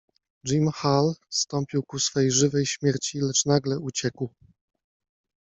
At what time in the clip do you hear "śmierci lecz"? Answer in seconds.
2.65-3.45